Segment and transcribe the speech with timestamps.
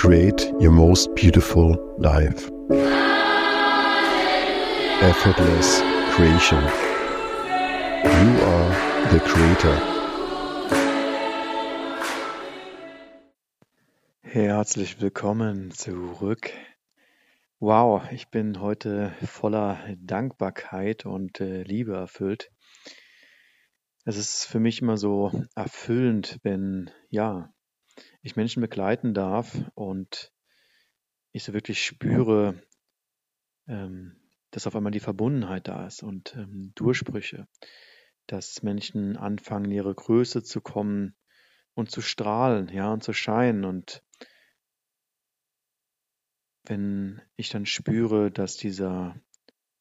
[0.00, 2.50] create your most beautiful life.
[5.02, 5.82] Effortless
[6.14, 6.62] creation.
[8.02, 8.70] You are
[9.12, 9.76] the creator.
[14.22, 16.50] Herzlich willkommen zurück.
[17.58, 22.50] Wow, ich bin heute voller Dankbarkeit und äh, Liebe erfüllt.
[24.06, 27.52] Es ist für mich immer so erfüllend, wenn ja,
[28.22, 30.32] ich Menschen begleiten darf und
[31.32, 32.60] ich so wirklich spüre,
[33.66, 34.16] ähm,
[34.50, 37.46] dass auf einmal die Verbundenheit da ist und ähm, Durchbrüche,
[38.26, 41.14] dass Menschen anfangen, in ihre Größe zu kommen
[41.74, 43.64] und zu strahlen, ja, und zu scheinen.
[43.64, 44.02] Und
[46.64, 49.20] wenn ich dann spüre, dass dieser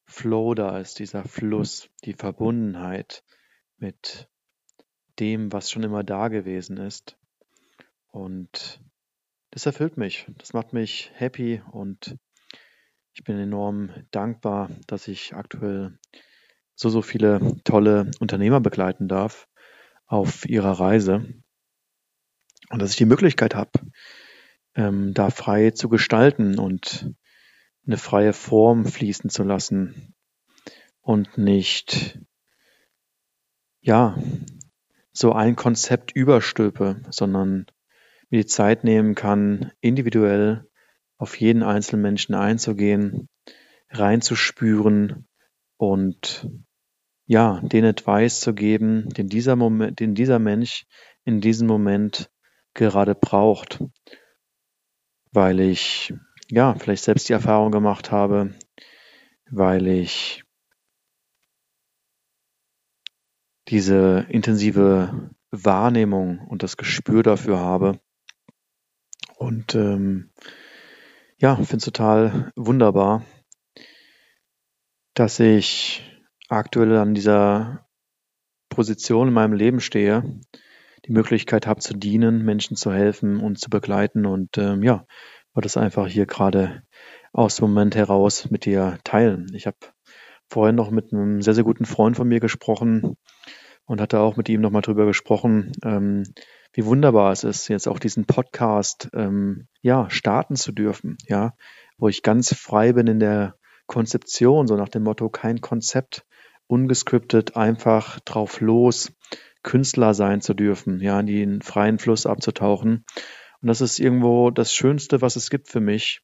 [0.05, 3.23] Flow da ist, dieser Fluss, die Verbundenheit
[3.77, 4.29] mit
[5.19, 7.17] dem, was schon immer da gewesen ist,
[8.11, 8.81] und
[9.51, 10.27] das erfüllt mich.
[10.37, 12.17] Das macht mich happy und
[13.13, 15.97] ich bin enorm dankbar, dass ich aktuell
[16.75, 19.47] so, so viele tolle Unternehmer begleiten darf
[20.05, 21.25] auf ihrer Reise
[22.69, 23.71] und dass ich die Möglichkeit habe,
[24.75, 27.13] ähm, da frei zu gestalten und
[27.85, 30.13] eine freie Form fließen zu lassen
[31.01, 32.19] und nicht,
[33.81, 34.17] ja,
[35.11, 37.66] so ein Konzept überstülpe, sondern
[38.30, 40.67] mir die Zeit nehmen kann, individuell
[41.17, 43.27] auf jeden einzelnen Menschen einzugehen,
[43.89, 45.27] reinzuspüren
[45.77, 46.47] und
[47.25, 50.85] ja, den Advice zu geben, den dieser Moment, den dieser Mensch
[51.25, 52.31] in diesem Moment
[52.73, 53.83] gerade braucht,
[55.31, 56.13] weil ich
[56.50, 58.55] ja vielleicht selbst die Erfahrung gemacht habe,
[59.52, 60.44] weil ich
[63.67, 68.00] diese intensive Wahrnehmung und das Gespür dafür habe,
[69.39, 70.31] und ähm,
[71.37, 73.25] ja, finde es total wunderbar,
[75.13, 76.03] dass ich
[76.49, 77.88] aktuell an dieser
[78.67, 80.41] Position in meinem Leben stehe,
[81.05, 84.25] die Möglichkeit habe zu dienen, Menschen zu helfen und zu begleiten.
[84.25, 85.05] Und ähm, ja,
[85.53, 86.83] wollte das einfach hier gerade
[87.31, 89.47] aus dem Moment heraus mit dir teilen.
[89.53, 89.78] Ich habe
[90.49, 93.16] vorhin noch mit einem sehr, sehr guten Freund von mir gesprochen
[93.85, 96.23] und hatte auch mit ihm nochmal drüber gesprochen, ähm,
[96.74, 101.53] wie wunderbar es ist, jetzt auch diesen Podcast ähm, ja starten zu dürfen, ja,
[101.97, 103.56] wo ich ganz frei bin in der
[103.88, 106.25] Konzeption, so nach dem Motto kein Konzept,
[106.68, 109.12] ungescriptet, einfach drauf los,
[109.63, 113.06] Künstler sein zu dürfen, ja, in den freien Fluss abzutauchen.
[113.62, 116.22] Und das ist irgendwo das Schönste, was es gibt für mich,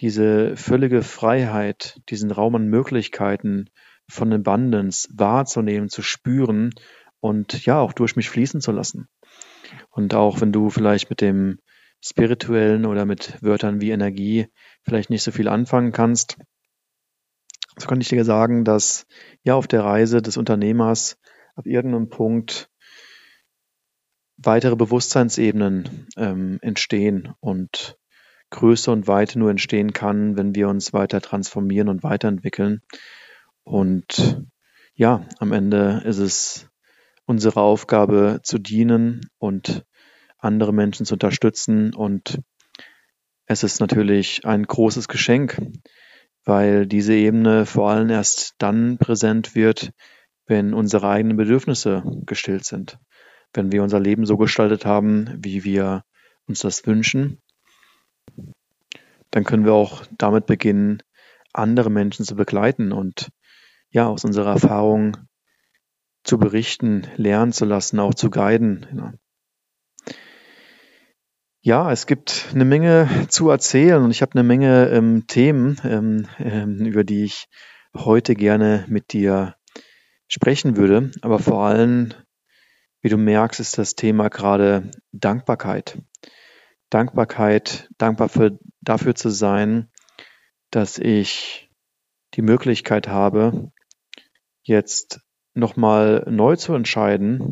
[0.00, 3.70] diese völlige Freiheit, diesen Raum an Möglichkeiten
[4.08, 6.74] von Abundance wahrzunehmen, zu spüren
[7.20, 9.08] und ja, auch durch mich fließen zu lassen.
[9.90, 11.58] Und auch wenn du vielleicht mit dem
[12.00, 14.46] spirituellen oder mit Wörtern wie Energie
[14.82, 16.36] vielleicht nicht so viel anfangen kannst,
[17.76, 19.06] so kann ich dir sagen, dass
[19.42, 21.18] ja auf der Reise des Unternehmers
[21.54, 22.70] ab irgendeinem Punkt
[24.36, 27.98] weitere Bewusstseinsebenen ähm, entstehen und
[28.50, 32.80] Größe und Weite nur entstehen kann, wenn wir uns weiter transformieren und weiterentwickeln.
[33.62, 34.42] Und
[34.94, 36.67] ja, am Ende ist es
[37.28, 39.84] unsere Aufgabe zu dienen und
[40.38, 41.94] andere Menschen zu unterstützen.
[41.94, 42.40] Und
[43.44, 45.60] es ist natürlich ein großes Geschenk,
[46.44, 49.90] weil diese Ebene vor allem erst dann präsent wird,
[50.46, 52.98] wenn unsere eigenen Bedürfnisse gestillt sind.
[53.52, 56.04] Wenn wir unser Leben so gestaltet haben, wie wir
[56.46, 57.42] uns das wünschen,
[59.30, 61.02] dann können wir auch damit beginnen,
[61.52, 63.28] andere Menschen zu begleiten und
[63.90, 65.18] ja, aus unserer Erfahrung
[66.28, 69.18] zu berichten, lernen zu lassen, auch zu guiden.
[71.62, 76.28] Ja, es gibt eine Menge zu erzählen und ich habe eine Menge ähm, Themen, ähm,
[76.38, 77.48] ähm, über die ich
[77.96, 79.56] heute gerne mit dir
[80.28, 81.10] sprechen würde.
[81.22, 82.12] Aber vor allem,
[83.00, 85.98] wie du merkst, ist das Thema gerade Dankbarkeit.
[86.90, 89.90] Dankbarkeit, dankbar für, dafür zu sein,
[90.70, 91.70] dass ich
[92.34, 93.72] die Möglichkeit habe,
[94.62, 95.20] jetzt
[95.58, 97.50] nochmal neu zu entscheiden,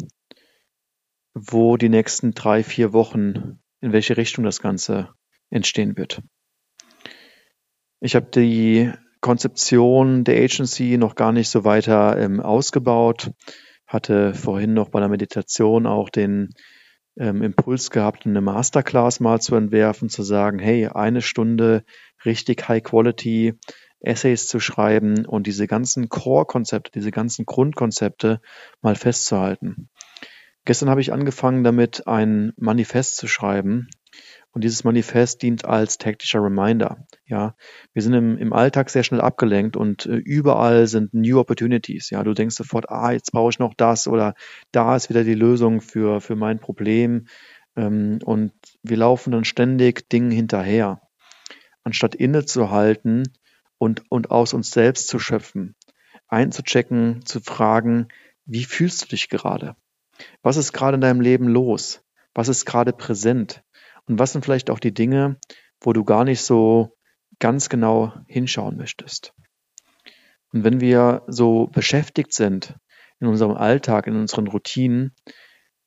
[1.34, 5.10] wo die nächsten drei, vier Wochen, in welche Richtung das Ganze
[5.50, 6.22] entstehen wird.
[8.00, 13.32] Ich habe die Konzeption der Agency noch gar nicht so weiter ähm, ausgebaut,
[13.86, 16.50] hatte vorhin noch bei der Meditation auch den
[17.18, 21.84] ähm, Impuls gehabt, eine Masterclass mal zu entwerfen, zu sagen, hey, eine Stunde
[22.24, 23.54] richtig High Quality
[24.00, 28.40] Essays zu schreiben und diese ganzen Core-Konzepte, diese ganzen Grundkonzepte
[28.82, 29.88] mal festzuhalten.
[30.66, 33.88] Gestern habe ich angefangen damit, ein Manifest zu schreiben
[34.52, 37.06] Und dieses Manifest dient als täglicher Reminder.
[37.26, 37.54] Ja,
[37.92, 42.10] wir sind im, im Alltag sehr schnell abgelenkt und äh, überall sind New Opportunities.
[42.10, 44.34] Ja, du denkst sofort, ah, jetzt brauche ich noch das oder
[44.72, 47.26] da ist wieder die Lösung für, für mein Problem.
[47.76, 48.52] Ähm, und
[48.82, 51.00] wir laufen dann ständig Dingen hinterher,
[51.84, 53.24] anstatt innezuhalten
[53.78, 55.76] und, und aus uns selbst zu schöpfen,
[56.28, 58.08] einzuchecken, zu fragen,
[58.44, 59.76] wie fühlst du dich gerade?
[60.42, 62.02] Was ist gerade in deinem Leben los?
[62.34, 63.62] Was ist gerade präsent?
[64.06, 65.38] Und was sind vielleicht auch die Dinge,
[65.80, 66.96] wo du gar nicht so
[67.38, 69.34] ganz genau hinschauen möchtest?
[70.52, 72.76] Und wenn wir so beschäftigt sind
[73.20, 75.14] in unserem Alltag, in unseren Routinen,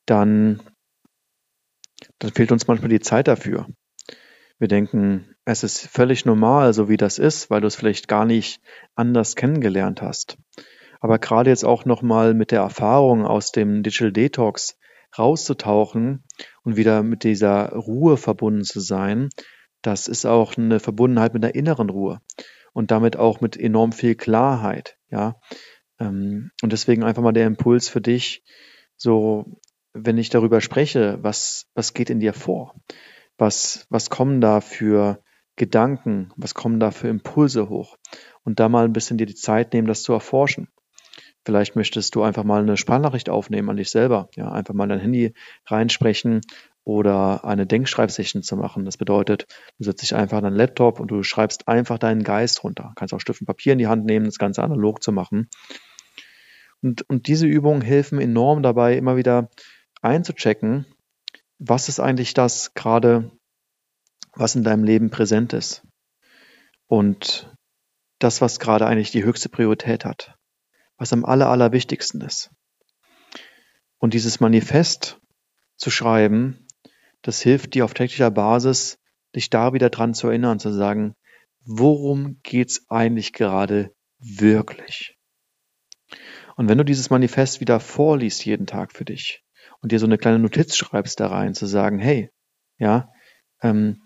[0.06, 0.62] dann,
[2.18, 3.66] dann fehlt uns manchmal die Zeit dafür.
[4.58, 8.24] Wir denken, es ist völlig normal, so wie das ist, weil du es vielleicht gar
[8.24, 8.60] nicht
[8.94, 10.38] anders kennengelernt hast.
[11.00, 14.76] Aber gerade jetzt auch nochmal mit der Erfahrung aus dem Digital Detox
[15.18, 16.22] rauszutauchen
[16.62, 19.28] und wieder mit dieser Ruhe verbunden zu sein,
[19.82, 22.20] das ist auch eine Verbundenheit mit der inneren Ruhe
[22.72, 25.40] und damit auch mit enorm viel Klarheit, ja.
[25.98, 28.44] Ähm, und deswegen einfach mal der Impuls für dich,
[28.96, 29.58] so,
[29.92, 32.74] wenn ich darüber spreche, was, was geht in dir vor?
[33.38, 35.22] Was, was kommen da für
[35.60, 36.32] Gedanken?
[36.36, 37.98] Was kommen da für Impulse hoch?
[38.44, 40.68] Und da mal ein bisschen dir die Zeit nehmen, das zu erforschen.
[41.44, 44.30] Vielleicht möchtest du einfach mal eine Sprachnachricht aufnehmen an dich selber.
[44.36, 45.34] Ja, einfach mal dein Handy
[45.66, 46.40] reinsprechen
[46.84, 48.86] oder eine Denkschreibsession zu machen.
[48.86, 49.46] Das bedeutet,
[49.76, 52.84] du setzt dich einfach an deinen Laptop und du schreibst einfach deinen Geist runter.
[52.88, 55.50] Du kannst auch Stift und Papier in die Hand nehmen, das Ganze analog zu machen.
[56.80, 59.50] Und, und diese Übungen helfen enorm dabei, immer wieder
[60.00, 60.86] einzuchecken,
[61.58, 63.30] was ist eigentlich das gerade,
[64.34, 65.82] was in deinem Leben präsent ist?
[66.86, 67.54] Und
[68.18, 70.36] das, was gerade eigentlich die höchste Priorität hat,
[70.96, 72.50] was am aller, allerwichtigsten ist.
[73.98, 75.18] Und dieses Manifest
[75.76, 76.66] zu schreiben,
[77.22, 78.98] das hilft dir auf täglicher Basis,
[79.34, 81.14] dich da wieder dran zu erinnern, zu sagen,
[81.64, 85.16] worum geht's eigentlich gerade wirklich?
[86.56, 89.42] Und wenn du dieses Manifest wieder vorliest jeden Tag für dich,
[89.80, 92.30] und dir so eine kleine Notiz schreibst da rein, zu sagen, hey,
[92.78, 93.12] ja,
[93.62, 94.02] ähm,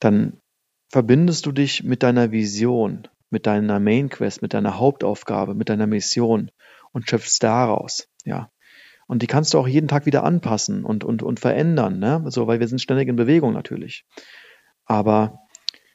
[0.00, 0.40] dann
[0.88, 5.86] verbindest du dich mit deiner Vision, mit deiner Main Quest, mit deiner Hauptaufgabe, mit deiner
[5.86, 6.50] Mission
[6.92, 8.50] und schöpfst daraus, ja.
[9.06, 12.22] Und die kannst du auch jeden Tag wieder anpassen und, und, und verändern, ne?
[12.28, 14.04] So, weil wir sind ständig in Bewegung natürlich.
[14.84, 15.40] Aber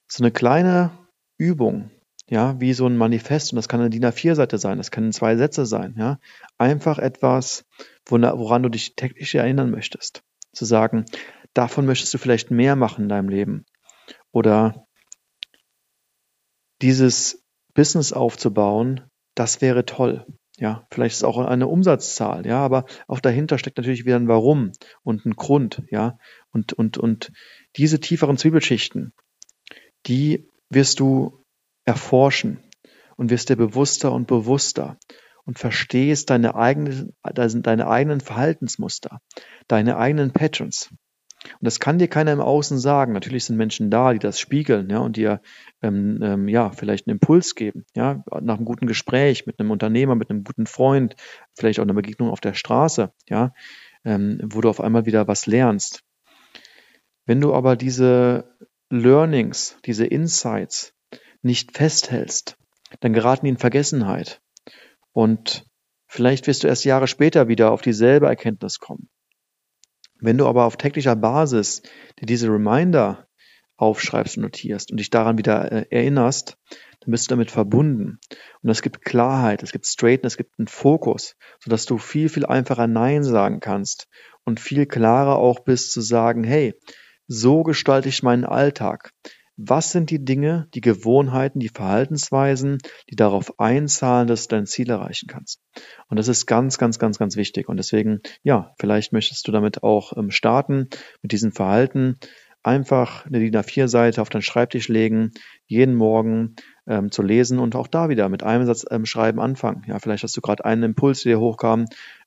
[0.07, 0.91] so eine kleine
[1.37, 1.91] Übung,
[2.27, 5.37] ja, wie so ein Manifest, und das kann eine DIN A4-Seite sein, das können zwei
[5.37, 6.19] Sätze sein, ja.
[6.57, 7.65] Einfach etwas,
[8.05, 10.23] woran du dich täglich erinnern möchtest.
[10.51, 11.05] Zu sagen,
[11.53, 13.65] davon möchtest du vielleicht mehr machen in deinem Leben.
[14.35, 14.85] Oder
[16.81, 17.41] dieses
[17.73, 20.25] Business aufzubauen, das wäre toll.
[20.57, 24.27] Ja, vielleicht ist es auch eine Umsatzzahl, ja, aber auch dahinter steckt natürlich wieder ein
[24.27, 24.73] Warum
[25.03, 26.17] und ein Grund, ja.
[26.51, 27.31] Und, und, und
[27.77, 29.13] diese tieferen Zwiebelschichten,
[30.05, 31.41] die wirst du
[31.85, 32.59] erforschen
[33.15, 34.97] und wirst dir bewusster und bewusster
[35.45, 39.21] und verstehst deine eigenen, deine eigenen Verhaltensmuster,
[39.69, 40.89] deine eigenen Patterns.
[41.53, 43.13] Und das kann dir keiner im Außen sagen.
[43.13, 45.41] Natürlich sind Menschen da, die das spiegeln, ja, und dir
[45.81, 50.15] ähm, ähm, ja vielleicht einen Impuls geben, ja, nach einem guten Gespräch mit einem Unternehmer,
[50.15, 51.15] mit einem guten Freund,
[51.53, 53.53] vielleicht auch einer Begegnung auf der Straße, ja,
[54.03, 56.03] ähm, wo du auf einmal wieder was lernst.
[57.25, 58.55] Wenn du aber diese
[58.89, 60.93] Learnings, diese Insights
[61.41, 62.57] nicht festhältst,
[62.99, 64.41] dann geraten die in Vergessenheit.
[65.11, 65.65] Und
[66.07, 69.09] vielleicht wirst du erst Jahre später wieder auf dieselbe Erkenntnis kommen.
[70.19, 71.81] Wenn du aber auf täglicher Basis
[72.19, 73.27] dir diese Reminder
[73.77, 76.57] aufschreibst und notierst und dich daran wieder äh, erinnerst,
[77.01, 78.19] dann bist du damit verbunden.
[78.61, 82.45] Und es gibt Klarheit, es gibt Straightness, es gibt einen Fokus, sodass du viel, viel
[82.45, 84.07] einfacher Nein sagen kannst
[84.43, 86.73] und viel klarer auch bist zu sagen, hey,
[87.27, 89.11] so gestalte ich meinen Alltag.
[89.57, 92.77] Was sind die Dinge, die Gewohnheiten, die Verhaltensweisen,
[93.09, 95.61] die darauf einzahlen, dass du dein Ziel erreichen kannst?
[96.09, 97.69] Und das ist ganz, ganz, ganz, ganz wichtig.
[97.69, 100.89] Und deswegen, ja, vielleicht möchtest du damit auch ähm, starten,
[101.21, 102.17] mit diesem Verhalten,
[102.65, 105.31] einfach eine DIN A4-Seite auf deinen Schreibtisch legen,
[105.67, 106.55] jeden Morgen
[106.87, 109.83] ähm, zu lesen und auch da wieder mit einem Satz ähm, schreiben anfangen.
[109.87, 111.85] Ja, vielleicht hast du gerade einen Impuls, der dir hochkam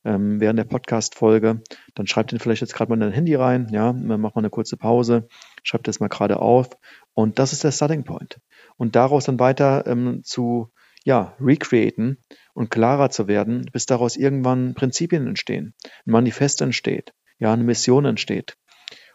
[0.09, 1.63] ähm, während der Podcast-Folge.
[1.95, 3.69] Dann schreib den vielleicht jetzt gerade mal in dein Handy rein.
[3.71, 5.29] Ja, mach mal eine kurze Pause,
[5.63, 6.71] schreib das mal gerade auf.
[7.13, 8.41] Und das ist der Starting Point.
[8.77, 10.73] Und daraus dann weiter ähm, zu
[11.05, 12.19] ja, recreaten
[12.55, 18.05] und klarer zu werden, bis daraus irgendwann Prinzipien entstehen, ein Manifest entsteht, ja, eine Mission
[18.05, 18.57] entsteht.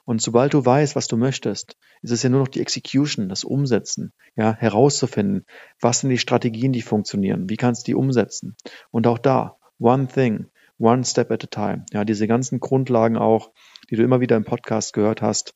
[0.06, 3.44] Und sobald du weißt, was du möchtest, ist es ja nur noch die Execution, das
[3.44, 5.46] Umsetzen, ja, herauszufinden,
[5.80, 8.56] was sind die Strategien, die funktionieren, wie kannst du die umsetzen.
[8.92, 11.86] Und auch da, one thing, one step at a time.
[11.92, 13.52] Ja, diese ganzen Grundlagen auch,
[13.90, 15.54] die du immer wieder im Podcast gehört hast,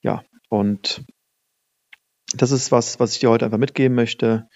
[0.00, 1.04] ja, und
[2.34, 4.48] das ist was, was ich dir heute einfach mitgeben möchte.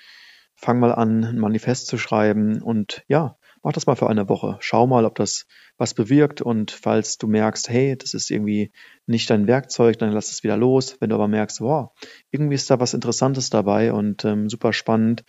[0.54, 4.58] Fang mal an, ein Manifest zu schreiben und ja, mach das mal für eine Woche.
[4.60, 5.46] Schau mal, ob das
[5.78, 8.70] was bewirkt und falls du merkst, hey, das ist irgendwie
[9.06, 10.96] nicht dein Werkzeug, dann lass es wieder los.
[11.00, 11.90] Wenn du aber merkst, wow,
[12.30, 15.24] irgendwie ist da was Interessantes dabei und ähm, super spannend,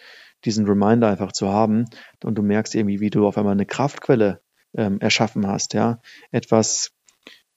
[0.45, 1.85] diesen Reminder einfach zu haben
[2.23, 4.42] und du merkst irgendwie, wie du auf einmal eine Kraftquelle
[4.75, 5.99] ähm, erschaffen hast, ja,
[6.31, 6.91] etwas,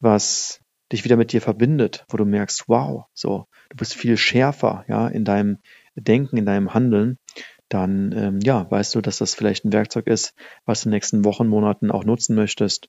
[0.01, 0.61] was
[0.93, 5.09] dich wieder mit dir verbindet, wo du merkst, wow, so, du bist viel schärfer, ja,
[5.09, 5.59] in deinem
[5.95, 7.19] Denken, in deinem Handeln,
[7.69, 10.97] dann, ähm, ja, weißt du, dass das vielleicht ein Werkzeug ist, was du in den
[10.97, 12.89] nächsten Wochen, Monaten auch nutzen möchtest.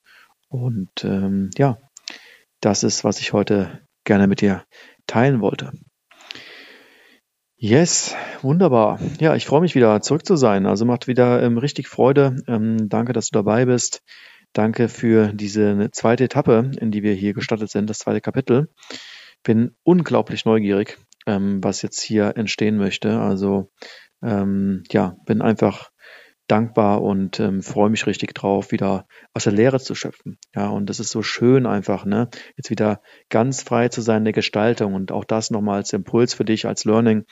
[0.49, 1.77] Und ähm, ja,
[2.61, 4.63] das ist, was ich heute gerne mit dir
[5.07, 5.71] teilen wollte.
[7.59, 8.99] Yes, wunderbar.
[9.19, 10.67] Ja, ich freue mich wieder zurück zu sein.
[10.67, 12.35] Also macht wieder ähm, richtig Freude.
[12.47, 14.03] Ähm, danke, dass du dabei bist.
[14.53, 18.69] Danke für diese zweite Etappe, in die wir hier gestartet sind, das zweite Kapitel.
[19.41, 23.19] Bin unglaublich neugierig, ähm, was jetzt hier entstehen möchte.
[23.19, 23.71] Also
[24.21, 25.89] ähm, ja, bin einfach
[26.47, 30.37] dankbar und ähm, freue mich richtig drauf, wieder aus der Lehre zu schöpfen.
[30.55, 32.29] Ja, und das ist so schön einfach, ne?
[32.55, 36.33] Jetzt wieder ganz frei zu sein in der Gestaltung und auch das nochmal als Impuls
[36.33, 37.25] für dich, als Learning.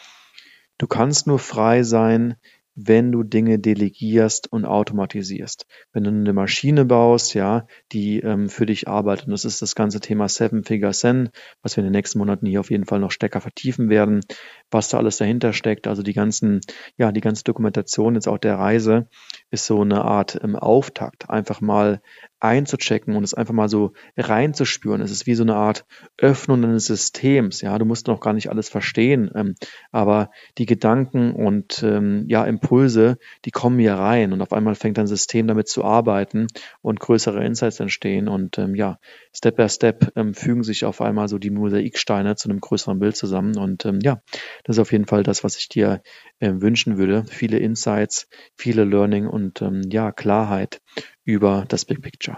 [0.78, 2.36] Du kannst nur frei sein,
[2.76, 5.66] wenn du Dinge delegierst und automatisierst.
[5.94, 9.28] Wenn du eine Maschine baust, ja, die ähm, für dich arbeitet.
[9.28, 11.30] Und das ist das ganze Thema Seven Figure Sen,
[11.62, 14.22] was wir in den nächsten Monaten hier auf jeden Fall noch stärker vertiefen werden,
[14.70, 15.88] was da alles dahinter steckt.
[15.88, 16.60] Also die ganzen,
[16.98, 19.08] ja, die ganze Dokumentation jetzt auch der Reise
[19.52, 22.02] ist so eine Art ähm, Auftakt, einfach mal
[22.40, 25.02] einzuchecken und es einfach mal so reinzuspüren.
[25.02, 25.86] Es ist wie so eine Art
[26.18, 27.62] Öffnung eines Systems.
[27.62, 29.56] Ja, du musst noch gar nicht alles verstehen, ähm,
[29.92, 34.98] aber die Gedanken und ähm, ja Impulse, die kommen hier rein und auf einmal fängt
[34.98, 36.48] dein System damit zu arbeiten
[36.82, 39.00] und größere Insights entstehen und ähm, ja,
[39.34, 43.16] Step by Step ähm, fügen sich auf einmal so die Mosaiksteine zu einem größeren Bild
[43.16, 44.22] zusammen und ähm, ja,
[44.64, 46.02] das ist auf jeden Fall das, was ich dir
[46.40, 47.24] äh, wünschen würde.
[47.28, 50.82] Viele Insights, viele Learning und ähm, ja Klarheit
[51.26, 52.38] über das Big Picture.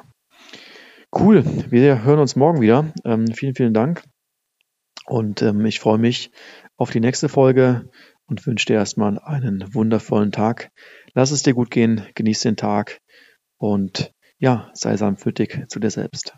[1.14, 2.92] Cool, wir hören uns morgen wieder.
[3.06, 4.04] Ähm, vielen, vielen Dank.
[5.06, 6.32] Und ähm, ich freue mich
[6.76, 7.90] auf die nächste Folge
[8.26, 10.72] und wünsche dir erstmal einen wundervollen Tag.
[11.14, 13.00] Lass es dir gut gehen, genieß den Tag
[13.58, 16.36] und ja, sei sanftmütig zu dir selbst.